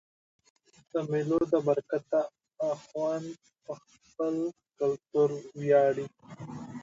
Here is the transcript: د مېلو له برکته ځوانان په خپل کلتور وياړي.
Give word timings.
د 0.91 0.93
مېلو 1.09 1.39
له 1.51 1.59
برکته 1.67 2.19
ځوانان 2.85 3.23
په 3.65 3.73
خپل 3.83 4.35
کلتور 4.79 5.29
وياړي. 5.59 6.07